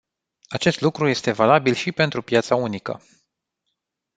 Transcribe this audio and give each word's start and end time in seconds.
Acest 0.47 0.81
lucru 0.81 1.07
este 1.07 1.31
valabil 1.31 1.73
și 1.73 1.91
pentru 1.91 2.21
piața 2.21 2.55
unică. 2.55 3.01